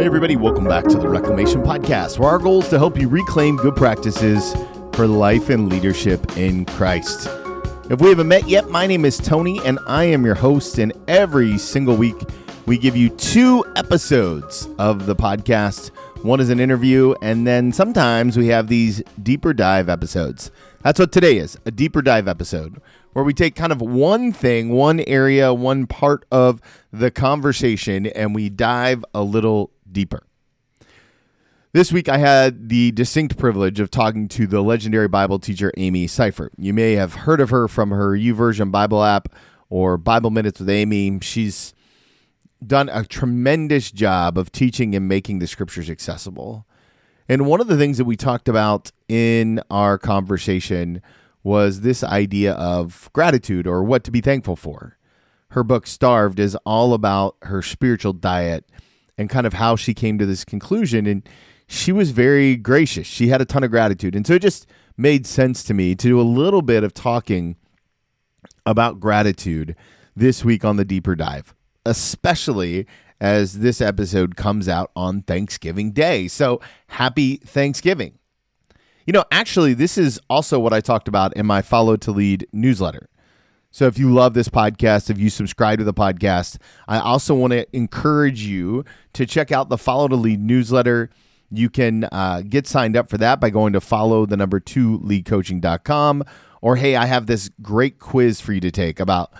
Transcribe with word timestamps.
Hey, 0.00 0.06
everybody, 0.06 0.34
welcome 0.34 0.64
back 0.64 0.84
to 0.84 0.96
the 0.96 1.10
Reclamation 1.10 1.60
Podcast, 1.60 2.18
where 2.18 2.30
our 2.30 2.38
goal 2.38 2.62
is 2.62 2.70
to 2.70 2.78
help 2.78 2.98
you 2.98 3.06
reclaim 3.06 3.56
good 3.56 3.76
practices 3.76 4.54
for 4.94 5.06
life 5.06 5.50
and 5.50 5.68
leadership 5.68 6.38
in 6.38 6.64
Christ. 6.64 7.28
If 7.90 8.00
we 8.00 8.08
haven't 8.08 8.28
met 8.28 8.48
yet, 8.48 8.70
my 8.70 8.86
name 8.86 9.04
is 9.04 9.18
Tony, 9.18 9.60
and 9.62 9.78
I 9.86 10.04
am 10.04 10.24
your 10.24 10.36
host. 10.36 10.78
And 10.78 10.94
every 11.06 11.58
single 11.58 11.96
week, 11.96 12.16
we 12.64 12.78
give 12.78 12.96
you 12.96 13.10
two 13.10 13.62
episodes 13.76 14.66
of 14.78 15.04
the 15.04 15.14
podcast. 15.14 15.90
One 16.22 16.40
is 16.40 16.48
an 16.48 16.60
interview, 16.60 17.14
and 17.20 17.46
then 17.46 17.70
sometimes 17.70 18.38
we 18.38 18.46
have 18.46 18.68
these 18.68 19.02
deeper 19.22 19.52
dive 19.52 19.90
episodes. 19.90 20.50
That's 20.82 20.98
what 20.98 21.12
today 21.12 21.36
is 21.36 21.58
a 21.66 21.70
deeper 21.70 22.00
dive 22.00 22.26
episode 22.26 22.80
where 23.12 23.24
we 23.24 23.34
take 23.34 23.54
kind 23.54 23.72
of 23.72 23.82
one 23.82 24.32
thing, 24.32 24.70
one 24.70 25.00
area, 25.00 25.52
one 25.52 25.86
part 25.86 26.24
of 26.30 26.60
the 26.90 27.10
conversation, 27.10 28.06
and 28.06 28.34
we 28.34 28.48
dive 28.48 29.04
a 29.14 29.22
little 29.22 29.70
deeper. 29.92 30.24
This 31.72 31.92
week, 31.92 32.08
I 32.08 32.18
had 32.18 32.68
the 32.68 32.90
distinct 32.90 33.38
privilege 33.38 33.78
of 33.78 33.92
talking 33.92 34.26
to 34.28 34.48
the 34.48 34.60
legendary 34.60 35.06
Bible 35.06 35.38
teacher 35.38 35.72
Amy 35.76 36.08
Seiffert. 36.08 36.50
You 36.58 36.74
may 36.74 36.94
have 36.94 37.14
heard 37.14 37.40
of 37.40 37.50
her 37.50 37.68
from 37.68 37.90
her 37.90 38.10
YouVersion 38.10 38.72
Bible 38.72 39.04
app 39.04 39.28
or 39.68 39.96
Bible 39.96 40.30
Minutes 40.30 40.58
with 40.58 40.68
Amy. 40.68 41.20
She's 41.20 41.72
done 42.66 42.88
a 42.88 43.04
tremendous 43.04 43.92
job 43.92 44.36
of 44.36 44.50
teaching 44.50 44.96
and 44.96 45.06
making 45.06 45.38
the 45.38 45.46
scriptures 45.46 45.88
accessible. 45.88 46.66
And 47.28 47.46
one 47.46 47.60
of 47.60 47.68
the 47.68 47.76
things 47.76 47.98
that 47.98 48.04
we 48.04 48.16
talked 48.16 48.48
about 48.48 48.90
in 49.08 49.62
our 49.70 49.96
conversation 49.96 51.00
was 51.44 51.82
this 51.82 52.02
idea 52.02 52.54
of 52.54 53.08
gratitude 53.12 53.68
or 53.68 53.84
what 53.84 54.02
to 54.02 54.10
be 54.10 54.20
thankful 54.20 54.56
for. 54.56 54.98
Her 55.50 55.62
book, 55.62 55.86
Starved, 55.86 56.40
is 56.40 56.56
all 56.66 56.94
about 56.94 57.36
her 57.42 57.62
spiritual 57.62 58.12
diet 58.12 58.68
and 59.20 59.28
kind 59.28 59.46
of 59.46 59.52
how 59.52 59.76
she 59.76 59.92
came 59.92 60.16
to 60.16 60.24
this 60.24 60.46
conclusion. 60.46 61.06
And 61.06 61.28
she 61.66 61.92
was 61.92 62.10
very 62.10 62.56
gracious. 62.56 63.06
She 63.06 63.28
had 63.28 63.42
a 63.42 63.44
ton 63.44 63.62
of 63.62 63.70
gratitude. 63.70 64.16
And 64.16 64.26
so 64.26 64.32
it 64.32 64.42
just 64.42 64.66
made 64.96 65.26
sense 65.26 65.62
to 65.64 65.74
me 65.74 65.94
to 65.94 66.08
do 66.08 66.18
a 66.18 66.22
little 66.22 66.62
bit 66.62 66.82
of 66.82 66.94
talking 66.94 67.56
about 68.64 68.98
gratitude 68.98 69.76
this 70.16 70.42
week 70.42 70.64
on 70.64 70.76
the 70.76 70.86
deeper 70.86 71.14
dive, 71.14 71.54
especially 71.84 72.86
as 73.20 73.58
this 73.58 73.82
episode 73.82 74.36
comes 74.36 74.70
out 74.70 74.90
on 74.96 75.20
Thanksgiving 75.20 75.92
Day. 75.92 76.26
So 76.26 76.58
happy 76.86 77.36
Thanksgiving. 77.36 78.18
You 79.04 79.12
know, 79.12 79.24
actually, 79.30 79.74
this 79.74 79.98
is 79.98 80.18
also 80.30 80.58
what 80.58 80.72
I 80.72 80.80
talked 80.80 81.08
about 81.08 81.36
in 81.36 81.44
my 81.44 81.60
Follow 81.60 81.98
to 81.98 82.10
Lead 82.10 82.46
newsletter. 82.54 83.10
So 83.70 83.86
if 83.86 83.98
you 83.98 84.12
love 84.12 84.34
this 84.34 84.48
podcast, 84.48 85.10
if 85.10 85.18
you 85.18 85.30
subscribe 85.30 85.78
to 85.78 85.84
the 85.84 85.94
podcast, 85.94 86.58
I 86.88 86.98
also 86.98 87.34
want 87.34 87.52
to 87.52 87.66
encourage 87.76 88.42
you 88.42 88.84
to 89.12 89.24
check 89.26 89.52
out 89.52 89.68
the 89.68 89.78
Follow 89.78 90.08
to 90.08 90.16
Lead 90.16 90.40
newsletter. 90.40 91.08
You 91.52 91.70
can 91.70 92.04
uh, 92.10 92.42
get 92.48 92.66
signed 92.66 92.96
up 92.96 93.08
for 93.08 93.18
that 93.18 93.40
by 93.40 93.50
going 93.50 93.72
to 93.74 93.80
follow 93.80 94.26
the 94.26 94.36
number 94.36 94.58
two 94.58 94.98
leadcoaching.com. 95.00 96.24
Or, 96.60 96.76
hey, 96.76 96.96
I 96.96 97.06
have 97.06 97.26
this 97.26 97.48
great 97.62 97.98
quiz 98.00 98.40
for 98.40 98.52
you 98.52 98.60
to 98.60 98.72
take 98.72 98.98
about 98.98 99.32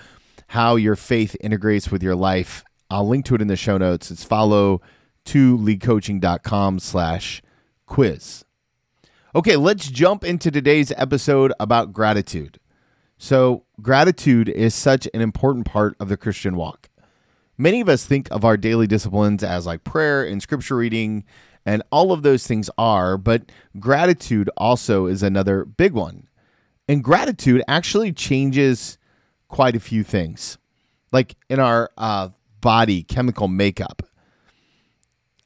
how 0.46 0.76
your 0.76 0.96
faith 0.96 1.36
integrates 1.40 1.90
with 1.90 2.02
your 2.02 2.14
life. 2.14 2.64
I'll 2.88 3.06
link 3.06 3.24
to 3.26 3.34
it 3.34 3.42
in 3.42 3.48
the 3.48 3.56
show 3.56 3.78
notes. 3.78 4.10
It's 4.10 4.24
follow 4.24 4.80
to 5.26 5.58
leadcoaching.com 5.58 6.78
slash 6.78 7.42
quiz. 7.86 8.44
Okay, 9.34 9.56
let's 9.56 9.88
jump 9.88 10.24
into 10.24 10.50
today's 10.50 10.92
episode 10.96 11.52
about 11.60 11.92
gratitude. 11.92 12.59
So, 13.22 13.64
gratitude 13.82 14.48
is 14.48 14.74
such 14.74 15.06
an 15.12 15.20
important 15.20 15.66
part 15.66 15.94
of 16.00 16.08
the 16.08 16.16
Christian 16.16 16.56
walk. 16.56 16.88
Many 17.58 17.82
of 17.82 17.88
us 17.90 18.06
think 18.06 18.28
of 18.30 18.46
our 18.46 18.56
daily 18.56 18.86
disciplines 18.86 19.44
as 19.44 19.66
like 19.66 19.84
prayer 19.84 20.24
and 20.24 20.40
scripture 20.40 20.76
reading, 20.76 21.24
and 21.66 21.82
all 21.92 22.12
of 22.12 22.22
those 22.22 22.46
things 22.46 22.70
are, 22.78 23.18
but 23.18 23.52
gratitude 23.78 24.48
also 24.56 25.04
is 25.04 25.22
another 25.22 25.66
big 25.66 25.92
one. 25.92 26.28
And 26.88 27.04
gratitude 27.04 27.62
actually 27.68 28.10
changes 28.14 28.96
quite 29.48 29.76
a 29.76 29.80
few 29.80 30.02
things, 30.02 30.56
like 31.12 31.34
in 31.50 31.60
our 31.60 31.90
uh, 31.98 32.30
body 32.62 33.02
chemical 33.02 33.48
makeup. 33.48 34.02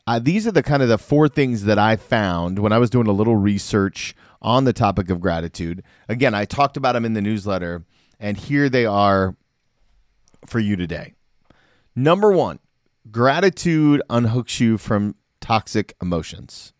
Uh, 0.06 0.20
these 0.20 0.46
are 0.46 0.52
the 0.52 0.62
kind 0.62 0.80
of 0.80 0.88
the 0.88 0.96
four 0.96 1.28
things 1.28 1.64
that 1.64 1.80
I 1.80 1.96
found 1.96 2.60
when 2.60 2.72
I 2.72 2.78
was 2.78 2.88
doing 2.88 3.08
a 3.08 3.12
little 3.12 3.36
research 3.36 4.14
on 4.44 4.64
the 4.64 4.72
topic 4.72 5.10
of 5.10 5.20
gratitude. 5.20 5.82
Again, 6.08 6.34
I 6.34 6.44
talked 6.44 6.76
about 6.76 6.92
them 6.92 7.04
in 7.04 7.14
the 7.14 7.22
newsletter, 7.22 7.84
and 8.20 8.36
here 8.36 8.68
they 8.68 8.86
are 8.86 9.34
for 10.46 10.60
you 10.60 10.76
today. 10.76 11.14
Number 11.96 12.30
one, 12.30 12.58
gratitude 13.10 14.02
unhooks 14.10 14.60
you 14.60 14.78
from 14.78 15.16
toxic 15.40 15.96
emotions. 16.00 16.72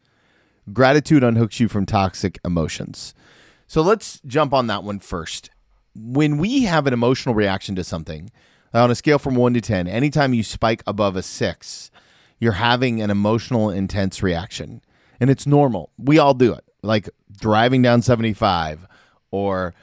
Gratitude 0.73 1.23
unhooks 1.23 1.59
you 1.59 1.69
from 1.69 1.87
toxic 1.87 2.39
emotions. 2.45 3.15
So 3.67 3.81
let's 3.83 4.21
jump 4.27 4.53
on 4.53 4.67
that 4.69 4.85
one 4.85 5.01
first. 5.01 5.51
When 5.95 6.39
we 6.39 6.65
have 6.65 6.87
an 6.87 6.93
emotional 6.93 7.35
reaction 7.35 7.75
to 7.77 7.85
something, 7.85 8.31
on 8.73 8.91
a 8.91 8.95
scale 8.95 9.19
from 9.19 9.37
one 9.37 9.55
to 9.55 9.61
10, 9.61 9.87
anytime 9.87 10.35
you 10.35 10.43
spike 10.43 10.83
above 10.87 11.17
a 11.17 11.23
six, 11.23 11.91
you're 12.41 12.53
having 12.53 13.01
an 13.01 13.11
emotional, 13.11 13.71
intense 13.71 14.23
reaction. 14.23 14.83
And 15.21 15.31
it's 15.31 15.47
normal. 15.47 15.93
We 15.97 16.19
all 16.19 16.35
do 16.35 16.53
it. 16.53 16.64
Like 16.85 17.09
driving 17.39 17.83
down 17.83 18.03
75 18.03 18.87
or 19.31 19.75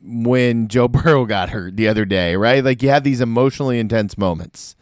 when 0.00 0.68
Joe 0.68 0.88
Burrow 0.88 1.26
got 1.26 1.50
hurt 1.50 1.76
the 1.76 1.88
other 1.88 2.04
day, 2.04 2.36
right? 2.36 2.64
Like 2.64 2.82
you 2.82 2.88
have 2.88 3.04
these 3.04 3.20
emotionally 3.20 3.78
intense 3.78 4.16
moments. 4.16 4.76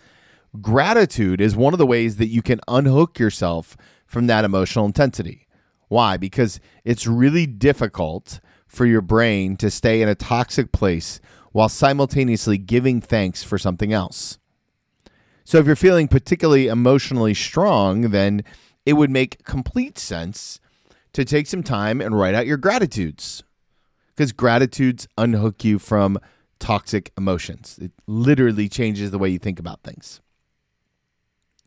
Gratitude 0.60 1.40
is 1.40 1.56
one 1.56 1.74
of 1.74 1.78
the 1.78 1.86
ways 1.86 2.16
that 2.16 2.28
you 2.28 2.40
can 2.40 2.60
unhook 2.68 3.18
yourself 3.18 3.76
from 4.06 4.28
that 4.28 4.44
emotional 4.44 4.86
intensity. 4.86 5.48
Why? 5.88 6.16
Because 6.16 6.60
it's 6.84 7.06
really 7.06 7.46
difficult 7.46 8.40
for 8.66 8.86
your 8.86 9.00
brain 9.00 9.56
to 9.56 9.70
stay 9.70 10.02
in 10.02 10.08
a 10.08 10.14
toxic 10.14 10.72
place 10.72 11.20
while 11.52 11.68
simultaneously 11.68 12.58
giving 12.58 13.00
thanks 13.00 13.42
for 13.42 13.58
something 13.58 13.92
else. 13.92 14.38
So 15.44 15.58
if 15.58 15.66
you're 15.66 15.76
feeling 15.76 16.08
particularly 16.08 16.68
emotionally 16.68 17.34
strong, 17.34 18.10
then 18.10 18.42
it 18.86 18.94
would 18.94 19.10
make 19.10 19.44
complete 19.44 19.98
sense 19.98 20.58
to 21.14 21.24
take 21.24 21.46
some 21.46 21.62
time 21.62 22.00
and 22.00 22.18
write 22.18 22.34
out 22.34 22.46
your 22.46 22.56
gratitudes. 22.56 23.42
Because 24.14 24.32
gratitudes 24.32 25.08
unhook 25.18 25.64
you 25.64 25.78
from 25.78 26.18
toxic 26.60 27.12
emotions. 27.18 27.78
It 27.80 27.92
literally 28.06 28.68
changes 28.68 29.10
the 29.10 29.18
way 29.18 29.28
you 29.28 29.38
think 29.38 29.58
about 29.58 29.82
things. 29.82 30.20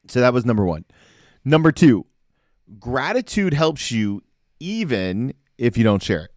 So 0.07 0.21
that 0.21 0.33
was 0.33 0.45
number 0.45 0.63
one. 0.63 0.85
Number 1.43 1.71
two, 1.71 2.05
gratitude 2.79 3.53
helps 3.53 3.91
you 3.91 4.21
even 4.59 5.33
if 5.57 5.77
you 5.77 5.83
don't 5.83 6.01
share 6.01 6.25
it. 6.25 6.31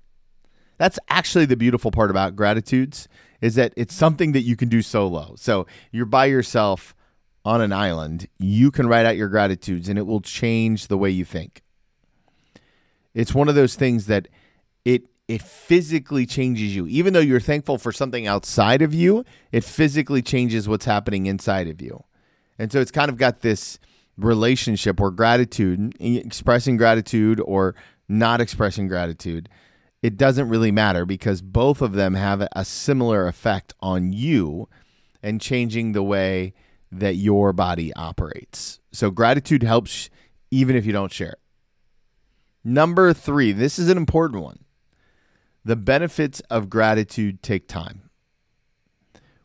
That's 0.79 0.99
actually 1.09 1.45
the 1.45 1.57
beautiful 1.57 1.91
part 1.91 2.11
about 2.11 2.35
gratitudes 2.35 3.07
is 3.41 3.55
that 3.55 3.73
it's 3.77 3.95
something 3.95 4.33
that 4.33 4.43
you 4.43 4.57
can 4.57 4.69
do 4.69 4.83
solo. 4.83 5.35
So 5.37 5.67
you're 5.93 6.07
by 6.07 6.27
yourself 6.27 6.95
on 7.45 7.61
an 7.61 7.73
island, 7.73 8.29
you 8.39 8.71
can 8.71 8.87
write 8.87 9.07
out 9.07 9.17
your 9.17 9.29
gratitudes 9.29 9.89
and 9.89 9.99
it 9.99 10.03
will 10.07 10.21
change 10.21 10.89
the 10.89 10.99
way 10.99 11.11
you 11.11 11.25
think. 11.25 11.63
It's 13.15 13.35
one 13.35 13.49
of 13.49 13.55
those 13.55 13.75
things 13.75 14.07
that 14.07 14.29
it 14.85 15.05
it 15.29 15.43
physically 15.43 16.27
changes 16.27 16.75
you. 16.75 16.87
Even 16.89 17.13
though 17.13 17.21
you're 17.21 17.39
thankful 17.39 17.79
for 17.79 17.93
something 17.93 18.27
outside 18.27 18.83
of 18.83 18.93
you, 18.93 19.25
it 19.53 19.63
physically 19.63 20.23
changes 20.23 20.69
what's 20.69 20.85
happening 20.85 21.27
inside 21.27 21.69
of 21.69 21.81
you. 21.81 22.03
And 22.59 22.73
so 22.73 22.81
it's 22.81 22.91
kind 22.91 23.09
of 23.09 23.17
got 23.17 23.41
this 23.41 23.79
relationship 24.17 24.99
where 25.01 25.11
gratitude, 25.11 25.95
expressing 26.01 26.77
gratitude 26.77 27.41
or 27.45 27.75
not 28.09 28.41
expressing 28.41 28.89
gratitude, 28.89 29.49
it 30.03 30.17
doesn't 30.17 30.49
really 30.49 30.73
matter 30.73 31.05
because 31.07 31.43
both 31.43 31.81
of 31.81 31.93
them 31.93 32.15
have 32.15 32.47
a 32.53 32.65
similar 32.65 33.27
effect 33.27 33.73
on 33.81 34.13
you 34.13 34.69
and 35.23 35.41
changing 35.41 35.93
the 35.93 36.03
way 36.03 36.55
that 36.91 37.15
your 37.15 37.53
body 37.53 37.93
operates. 37.95 38.81
So 38.93 39.11
gratitude 39.11 39.63
helps 39.63 40.11
even 40.51 40.75
if 40.75 40.85
you 40.85 40.93
don't 40.93 41.13
share 41.13 41.33
it. 41.33 41.40
Number 42.63 43.13
three, 43.13 43.53
this 43.53 43.79
is 43.79 43.89
an 43.89 43.97
important 43.97 44.43
one. 44.43 44.65
The 45.65 45.77
benefits 45.77 46.41
of 46.51 46.71
gratitude 46.71 47.43
take 47.43 47.69
time. 47.69 48.11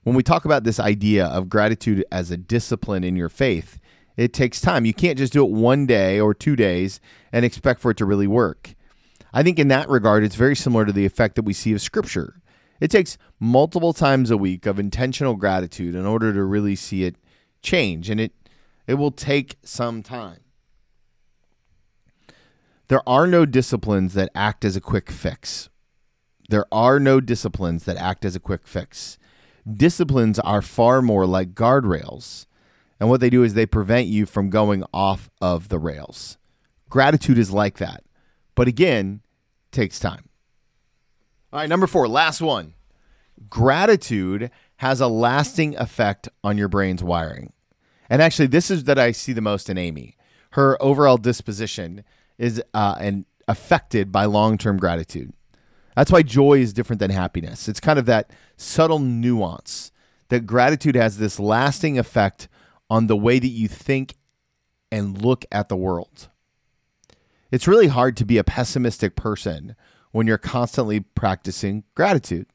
When 0.04 0.16
we 0.16 0.24
talk 0.24 0.46
about 0.46 0.64
this 0.64 0.80
idea 0.80 1.26
of 1.26 1.50
gratitude 1.50 2.06
as 2.12 2.30
a 2.30 2.38
discipline 2.38 3.04
in 3.04 3.16
your 3.16 3.30
faith, 3.30 3.80
it 4.18 4.34
takes 4.34 4.62
time. 4.62 4.86
You 4.86 4.94
can't 4.94 5.18
just 5.18 5.34
do 5.34 5.44
it 5.44 5.52
one 5.52 5.86
day 5.86 6.20
or 6.20 6.34
two 6.34 6.56
days 6.56 7.00
and 7.32 7.44
expect 7.44 7.82
for 7.82 7.92
it 7.92 7.98
to 7.98 8.06
really 8.06 8.28
work. 8.28 8.76
I 9.34 9.44
think 9.44 9.60
in 9.60 9.68
that 9.70 9.90
regard, 9.90 10.24
it's 10.24 10.36
very 10.36 10.56
similar 10.56 10.86
to 10.86 10.94
the 10.94 11.06
effect 11.06 11.36
that 11.36 11.44
we 11.44 11.54
see 11.54 11.74
of 11.74 11.82
Scripture. 11.82 12.42
It 12.80 12.92
takes 12.92 13.18
multiple 13.40 13.94
times 13.94 14.32
a 14.32 14.38
week 14.38 14.66
of 14.66 14.80
intentional 14.80 15.36
gratitude 15.36 15.96
in 15.96 16.06
order 16.06 16.34
to 16.34 16.44
really 16.44 16.76
see 16.76 17.04
it 17.04 17.16
change, 17.62 18.10
and 18.10 18.20
it 18.20 18.34
it 18.88 18.94
will 18.94 19.12
take 19.12 19.58
some 19.64 20.04
time. 20.04 20.45
There 22.88 23.08
are 23.08 23.26
no 23.26 23.46
disciplines 23.46 24.14
that 24.14 24.30
act 24.36 24.64
as 24.64 24.76
a 24.76 24.82
quick 24.82 25.10
fix. 25.10 25.70
There 26.50 26.66
are 26.72 27.00
no 27.00 27.20
disciplines 27.20 27.86
that 27.86 27.98
act 27.98 28.24
as 28.24 28.36
a 28.36 28.40
quick 28.40 28.68
fix. 28.68 29.18
Disciplines 29.72 30.38
are 30.40 30.62
far 30.62 31.02
more 31.02 31.26
like 31.26 31.56
guardrails. 31.56 32.46
And 33.00 33.10
what 33.10 33.22
they 33.22 33.32
do 33.32 33.44
is 33.44 33.54
they 33.54 33.66
prevent 33.66 34.08
you 34.08 34.26
from 34.26 34.52
going 34.52 34.84
off 34.94 35.30
of 35.42 35.70
the 35.70 35.80
rails. 35.80 36.38
Gratitude 36.90 37.40
is 37.40 37.52
like 37.52 37.78
that. 37.78 38.04
But 38.54 38.68
again, 38.68 39.22
takes 39.72 40.00
time. 40.00 40.30
All 41.52 41.60
right, 41.60 41.70
number 41.70 41.88
four, 41.88 42.08
last 42.08 42.42
one. 42.42 42.76
Gratitude 43.50 44.52
has 44.78 45.02
a 45.02 45.08
lasting 45.08 45.76
effect 45.78 46.30
on 46.44 46.58
your 46.58 46.68
brain's 46.68 47.04
wiring. 47.04 47.52
And 48.10 48.22
actually, 48.22 48.48
this 48.48 48.70
is 48.70 48.84
that 48.84 49.00
I 49.00 49.12
see 49.12 49.34
the 49.34 49.42
most 49.42 49.70
in 49.70 49.78
Amy. 49.78 50.16
Her 50.52 50.82
overall 50.82 51.18
disposition 51.18 52.04
is 52.38 52.62
uh, 52.74 52.96
and 53.00 53.26
affected 53.48 54.12
by 54.12 54.26
long 54.26 54.58
term 54.58 54.78
gratitude. 54.78 55.34
That's 55.96 56.12
why 56.12 56.24
joy 56.24 56.60
is 56.60 56.74
different 56.74 57.00
than 57.00 57.12
happiness. 57.12 57.68
It's 57.68 57.80
kind 57.80 57.98
of 57.98 58.06
that 58.06 58.32
subtle 58.58 59.00
nuance 59.00 59.92
that 60.30 60.46
gratitude 60.46 60.96
has 60.96 61.18
this 61.18 61.40
lasting 61.40 61.98
effect 61.98 62.48
on 62.90 63.08
the 63.08 63.16
way 63.16 63.40
that 63.40 63.48
you 63.48 63.68
think 63.68 64.16
and 64.92 65.22
look 65.22 65.46
at 65.52 65.70
the 65.70 65.76
world. 65.76 66.30
It's 67.52 67.68
really 67.68 67.88
hard 67.88 68.18
to 68.18 68.26
be 68.26 68.38
a 68.38 68.44
pessimistic 68.44 69.16
person 69.16 69.76
when 70.12 70.28
you're 70.28 70.38
constantly 70.38 71.00
practicing 71.00 71.84
gratitude. 71.96 72.48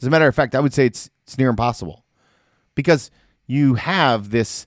As 0.00 0.06
a 0.06 0.10
matter 0.10 0.26
of 0.26 0.34
fact, 0.34 0.54
I 0.54 0.60
would 0.60 0.74
say 0.74 0.86
it's 0.86 1.10
it's 1.24 1.38
near 1.38 1.48
impossible 1.48 2.04
because 2.74 3.10
you 3.46 3.74
have 3.74 4.30
this 4.30 4.66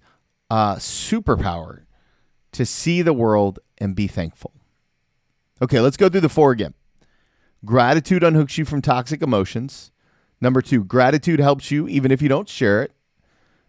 uh, 0.49 0.75
superpower 0.75 1.83
to 2.51 2.65
see 2.65 3.01
the 3.01 3.13
world 3.13 3.59
and 3.77 3.95
be 3.95 4.07
thankful. 4.07 4.53
Okay, 5.61 5.79
let's 5.79 5.97
go 5.97 6.09
through 6.09 6.21
the 6.21 6.29
four 6.29 6.51
again. 6.51 6.73
Gratitude 7.65 8.23
unhooks 8.23 8.57
you 8.57 8.65
from 8.65 8.81
toxic 8.81 9.21
emotions. 9.21 9.91
Number 10.39 10.61
two, 10.61 10.83
gratitude 10.83 11.39
helps 11.39 11.71
you 11.71 11.87
even 11.87 12.11
if 12.11 12.21
you 12.21 12.29
don't 12.29 12.47
share 12.47 12.81
it. 12.83 12.93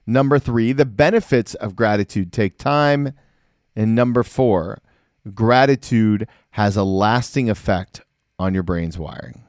Number 0.07 0.39
three, 0.39 0.73
the 0.73 0.85
benefits 0.85 1.55
of 1.55 1.77
gratitude 1.77 2.33
take 2.33 2.59
time. 2.59 3.13
And 3.75 3.95
number 3.95 4.23
four, 4.23 4.81
gratitude 5.35 6.29
has 6.53 6.77
a 6.77 6.85
lasting 6.85 7.51
effect 7.51 8.01
on 8.39 8.55
your 8.55 8.63
brain's 8.63 8.99
wiring. 8.99 9.45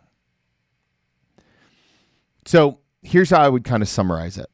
So 2.46 2.80
here's 3.02 3.30
how 3.30 3.42
I 3.42 3.50
would 3.50 3.64
kind 3.64 3.84
of 3.84 3.90
summarize 3.90 4.38
it. 4.38 4.50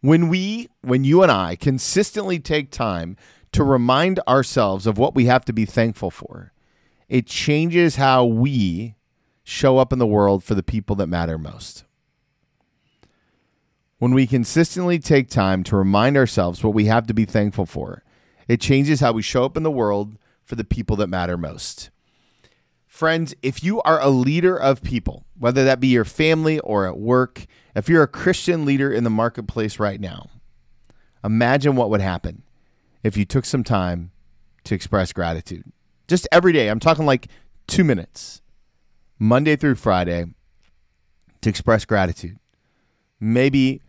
When 0.00 0.28
we, 0.28 0.68
when 0.82 1.04
you 1.04 1.22
and 1.22 1.32
I 1.32 1.56
consistently 1.56 2.38
take 2.38 2.70
time 2.70 3.16
to 3.52 3.64
remind 3.64 4.20
ourselves 4.28 4.86
of 4.86 4.98
what 4.98 5.14
we 5.14 5.26
have 5.26 5.44
to 5.46 5.52
be 5.52 5.64
thankful 5.64 6.10
for, 6.10 6.52
it 7.08 7.26
changes 7.26 7.96
how 7.96 8.24
we 8.24 8.96
show 9.44 9.78
up 9.78 9.92
in 9.92 9.98
the 9.98 10.06
world 10.06 10.42
for 10.42 10.54
the 10.54 10.62
people 10.62 10.96
that 10.96 11.06
matter 11.06 11.38
most. 11.38 11.84
When 13.98 14.12
we 14.12 14.26
consistently 14.26 14.98
take 14.98 15.30
time 15.30 15.62
to 15.64 15.76
remind 15.76 16.16
ourselves 16.16 16.62
what 16.62 16.74
we 16.74 16.86
have 16.86 17.06
to 17.06 17.14
be 17.14 17.24
thankful 17.24 17.64
for, 17.64 18.02
it 18.48 18.60
changes 18.60 19.00
how 19.00 19.12
we 19.12 19.22
show 19.22 19.44
up 19.44 19.56
in 19.56 19.62
the 19.62 19.70
world 19.70 20.18
for 20.44 20.54
the 20.54 20.64
people 20.64 20.96
that 20.96 21.06
matter 21.08 21.36
most. 21.36 21.90
Friends, 22.86 23.34
if 23.42 23.62
you 23.62 23.80
are 23.82 24.00
a 24.00 24.08
leader 24.08 24.56
of 24.56 24.82
people, 24.82 25.26
whether 25.38 25.64
that 25.64 25.80
be 25.80 25.88
your 25.88 26.04
family 26.04 26.58
or 26.60 26.86
at 26.86 26.98
work, 26.98 27.46
if 27.74 27.88
you're 27.88 28.02
a 28.02 28.08
Christian 28.08 28.64
leader 28.64 28.90
in 28.92 29.04
the 29.04 29.10
marketplace 29.10 29.78
right 29.78 30.00
now, 30.00 30.30
imagine 31.22 31.76
what 31.76 31.90
would 31.90 32.00
happen 32.00 32.42
if 33.02 33.16
you 33.16 33.24
took 33.24 33.44
some 33.44 33.64
time 33.64 34.10
to 34.64 34.74
express 34.74 35.12
gratitude. 35.12 35.64
Just 36.08 36.28
every 36.30 36.52
day. 36.52 36.68
I'm 36.68 36.80
talking 36.80 37.06
like 37.06 37.28
two 37.66 37.84
minutes, 37.84 38.42
Monday 39.18 39.56
through 39.56 39.76
Friday, 39.76 40.26
to 41.40 41.48
express 41.48 41.84
gratitude. 41.84 42.38
Maybe 43.18 43.82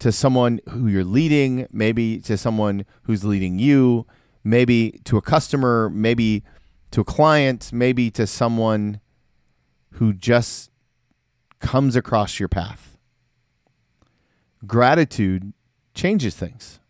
to 0.00 0.12
someone 0.12 0.60
who 0.68 0.86
you're 0.86 1.04
leading, 1.04 1.66
maybe 1.72 2.18
to 2.20 2.36
someone 2.36 2.84
who's 3.02 3.24
leading 3.24 3.58
you, 3.58 4.06
maybe 4.42 5.00
to 5.04 5.16
a 5.16 5.22
customer, 5.22 5.90
maybe 5.90 6.42
to 6.90 7.00
a 7.00 7.04
client, 7.04 7.72
maybe 7.72 8.10
to 8.10 8.26
someone 8.26 9.00
who 9.92 10.12
just 10.12 10.70
comes 11.60 11.96
across 11.96 12.38
your 12.38 12.48
path. 12.48 12.98
Gratitude 14.66 15.52
changes 15.94 16.34
things. 16.36 16.80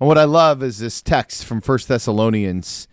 And 0.00 0.06
what 0.06 0.18
I 0.18 0.24
love 0.24 0.62
is 0.62 0.78
this 0.78 1.02
text 1.02 1.44
from 1.44 1.60
First 1.60 1.88
Thessalonians. 1.88 2.86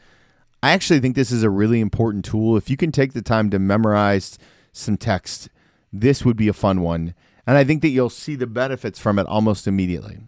I 0.63 0.71
actually 0.71 0.99
think 0.99 1.15
this 1.15 1.31
is 1.31 1.43
a 1.43 1.49
really 1.49 1.79
important 1.79 2.25
tool. 2.25 2.57
If 2.57 2.69
you 2.69 2.77
can 2.77 2.91
take 2.91 3.13
the 3.13 3.21
time 3.21 3.49
to 3.51 3.59
memorize 3.59 4.39
some 4.71 4.97
text, 4.97 5.49
this 5.93 6.25
would 6.25 6.35
be 6.35 6.47
a 6.47 6.53
fun 6.53 6.81
one 6.81 7.13
and 7.47 7.57
I 7.57 7.63
think 7.63 7.81
that 7.81 7.89
you'll 7.89 8.09
see 8.09 8.35
the 8.35 8.47
benefits 8.47 8.99
from 8.99 9.19
it 9.19 9.27
almost 9.27 9.67
immediately. 9.67 10.19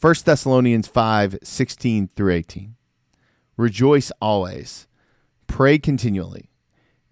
1 0.00 0.14
Thessalonians 0.24 0.86
5 0.86 1.38
16 1.42 2.10
through 2.14 2.32
18. 2.32 2.76
Rejoice 3.56 4.12
always, 4.22 4.86
pray 5.48 5.78
continually, 5.78 6.50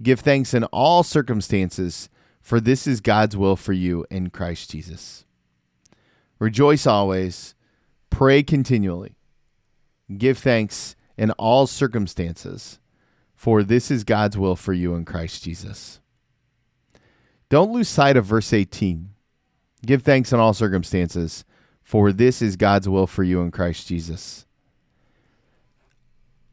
give 0.01 0.21
thanks 0.21 0.55
in 0.55 0.65
all 0.65 1.03
circumstances, 1.03 2.09
for 2.41 2.61
this 2.61 2.87
is 2.87 3.01
God's 3.01 3.37
will 3.37 3.57
for 3.57 3.73
you 3.73 4.07
in 4.11 4.31
Christ 4.31 4.71
Jesus. 4.71 5.25
Rejoice 6.39 6.87
always, 6.87 7.56
pray 8.17 8.43
continually, 8.43 9.15
give 10.17 10.39
thanks 10.39 10.97
in 11.19 11.31
all 11.33 11.67
circumstances, 11.67 12.79
for 13.35 13.63
this 13.63 13.91
is 13.91 14.05
God's 14.05 14.39
will 14.39 14.57
for 14.57 14.73
you 14.73 14.95
in 14.95 15.05
Christ 15.05 15.45
Jesus. 15.45 16.01
Don't 17.51 17.73
lose 17.73 17.91
sight 17.91 18.17
of 18.17 18.25
verse 18.25 18.55
18. 18.55 19.11
Give 19.85 20.01
thanks 20.03 20.33
in 20.33 20.41
all 20.41 20.55
circumstances, 20.55 21.45
for 21.83 22.11
this 22.11 22.41
is 22.41 22.57
God's 22.57 22.89
will 22.89 23.07
for 23.07 23.23
you 23.23 23.43
in 23.43 23.51
Christ 23.51 23.87
Jesus. 23.87 24.47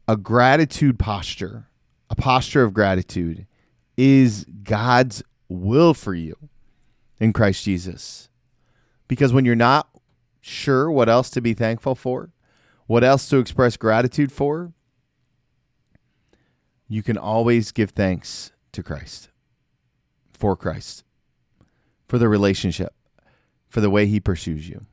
A 0.06 0.18
gratitude 0.18 0.98
posture, 0.98 1.68
a 2.10 2.14
posture 2.14 2.62
of 2.62 2.74
gratitude, 2.74 3.46
is 3.96 4.44
God's 4.64 5.22
will 5.48 5.94
for 5.94 6.14
you 6.14 6.36
in 7.18 7.32
Christ 7.32 7.64
Jesus. 7.64 8.28
Because 9.08 9.32
when 9.32 9.46
you're 9.46 9.56
not 9.56 9.88
sure 10.44 10.90
what 10.90 11.08
else 11.08 11.30
to 11.30 11.40
be 11.40 11.54
thankful 11.54 11.94
for, 11.94 12.30
what 12.86 13.02
else 13.02 13.28
to 13.28 13.38
express 13.38 13.76
gratitude 13.76 14.30
for, 14.30 14.72
you 16.86 17.02
can 17.02 17.16
always 17.16 17.72
give 17.72 17.90
thanks 17.90 18.52
to 18.72 18.82
Christ 18.82 19.30
for 20.34 20.56
Christ, 20.56 21.04
for 22.06 22.18
the 22.18 22.28
relationship, 22.28 22.92
for 23.68 23.80
the 23.80 23.88
way 23.88 24.06
he 24.06 24.20
pursues 24.20 24.68
you. 24.68 24.84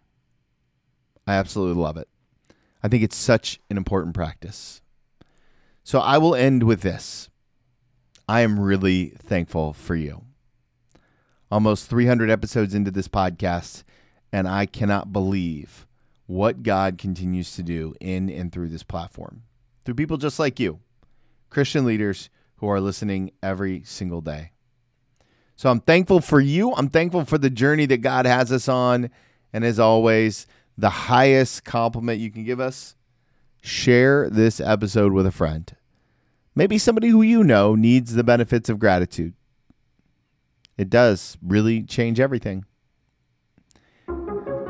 I 1.27 1.33
absolutely 1.33 1.81
love 1.81 1.97
it. 1.97 2.07
I 2.81 2.87
think 2.87 3.03
it's 3.03 3.17
such 3.17 3.59
an 3.69 3.75
important 3.75 4.15
practice. 4.15 4.81
So 5.83 5.99
I 5.99 6.17
will 6.17 6.35
end 6.35 6.63
with 6.63 6.81
this. 6.81 7.29
I 8.29 8.41
am 8.41 8.59
really 8.59 9.13
thankful 9.17 9.73
for 9.73 9.95
you. 9.95 10.23
Almost 11.51 11.89
300 11.89 12.29
episodes 12.29 12.73
into 12.73 12.91
this 12.91 13.09
podcast, 13.09 13.83
and 14.31 14.47
I 14.47 14.65
cannot 14.65 15.11
believe 15.13 15.87
what 16.27 16.63
God 16.63 16.97
continues 16.97 17.55
to 17.55 17.63
do 17.63 17.93
in 17.99 18.29
and 18.29 18.51
through 18.51 18.69
this 18.69 18.83
platform, 18.83 19.43
through 19.83 19.95
people 19.95 20.17
just 20.17 20.39
like 20.39 20.59
you, 20.59 20.79
Christian 21.49 21.85
leaders 21.85 22.29
who 22.57 22.67
are 22.67 22.79
listening 22.79 23.31
every 23.43 23.83
single 23.83 24.21
day. 24.21 24.51
So 25.55 25.69
I'm 25.69 25.81
thankful 25.81 26.21
for 26.21 26.39
you. 26.39 26.73
I'm 26.73 26.89
thankful 26.89 27.25
for 27.25 27.37
the 27.37 27.49
journey 27.49 27.85
that 27.87 27.97
God 27.97 28.25
has 28.25 28.51
us 28.51 28.67
on. 28.67 29.09
And 29.53 29.65
as 29.65 29.79
always, 29.79 30.47
the 30.77 30.89
highest 30.89 31.65
compliment 31.65 32.19
you 32.19 32.31
can 32.31 32.43
give 32.43 32.59
us 32.59 32.95
share 33.61 34.29
this 34.29 34.59
episode 34.59 35.13
with 35.13 35.25
a 35.25 35.31
friend. 35.31 35.75
Maybe 36.55 36.77
somebody 36.77 37.09
who 37.09 37.21
you 37.21 37.43
know 37.43 37.75
needs 37.75 38.13
the 38.13 38.23
benefits 38.23 38.69
of 38.69 38.79
gratitude. 38.79 39.33
It 40.77 40.89
does 40.89 41.37
really 41.41 41.83
change 41.83 42.19
everything. 42.19 42.65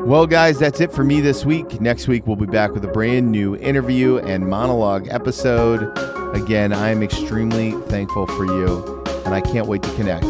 Well, 0.05 0.25
guys, 0.25 0.58
that's 0.58 0.81
it 0.81 0.91
for 0.91 1.03
me 1.03 1.22
this 1.22 1.46
week. 1.46 1.79
Next 1.79 2.08
week, 2.08 2.25
we'll 2.25 2.36
be 2.36 2.48
back 2.48 2.72
with 2.72 2.84
a 2.84 2.88
brand 2.88 3.31
new 3.31 3.55
interview 3.55 4.17
and 4.17 4.46
monologue 4.48 5.08
episode. 5.10 5.96
Again, 6.36 6.74
I 6.74 6.89
am 6.89 7.03
extremely 7.03 7.74
thankful 7.84 8.25
for 8.25 8.46
you, 8.46 9.03
and 9.25 9.34
I 9.34 9.41
can't 9.41 9.67
wait 9.67 9.84
to 9.84 9.96
connect. 9.96 10.25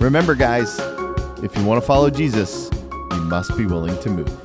Remember, 0.00 0.34
guys, 0.34 0.78
if 1.44 1.54
you 1.56 1.64
want 1.64 1.82
to 1.82 1.86
follow 1.86 2.08
Jesus, 2.08 2.70
you 3.12 3.20
must 3.20 3.56
be 3.56 3.66
willing 3.66 4.00
to 4.00 4.10
move. 4.10 4.43